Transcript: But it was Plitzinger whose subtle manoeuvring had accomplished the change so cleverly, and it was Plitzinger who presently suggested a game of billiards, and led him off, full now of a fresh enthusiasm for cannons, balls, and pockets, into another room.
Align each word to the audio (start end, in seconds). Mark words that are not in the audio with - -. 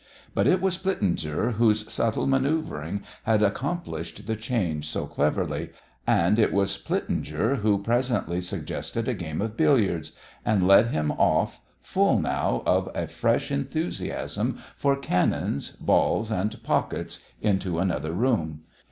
But 0.33 0.47
it 0.47 0.63
was 0.63 0.79
Plitzinger 0.79 1.53
whose 1.57 1.93
subtle 1.93 2.25
manoeuvring 2.25 3.03
had 3.21 3.43
accomplished 3.43 4.25
the 4.25 4.35
change 4.35 4.87
so 4.87 5.05
cleverly, 5.05 5.69
and 6.07 6.39
it 6.39 6.51
was 6.51 6.75
Plitzinger 6.79 7.57
who 7.57 7.83
presently 7.83 8.41
suggested 8.41 9.07
a 9.07 9.13
game 9.13 9.41
of 9.41 9.55
billiards, 9.55 10.13
and 10.43 10.67
led 10.67 10.87
him 10.87 11.11
off, 11.11 11.61
full 11.81 12.17
now 12.19 12.63
of 12.65 12.89
a 12.95 13.05
fresh 13.09 13.51
enthusiasm 13.51 14.57
for 14.75 14.95
cannons, 14.95 15.73
balls, 15.79 16.31
and 16.31 16.63
pockets, 16.63 17.19
into 17.39 17.77
another 17.77 18.11
room. 18.11 18.61